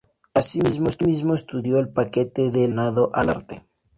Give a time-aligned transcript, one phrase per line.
[0.33, 0.89] Asimismo
[1.35, 3.67] estudió el papel del aficionado al arte.